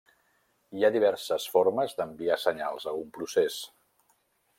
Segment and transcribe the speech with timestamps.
[0.77, 3.59] Hi ha diverses formes d'enviar senyals a un procés.